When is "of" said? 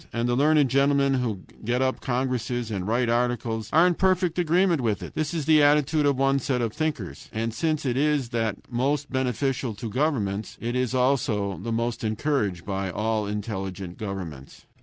6.07-6.17, 6.59-6.73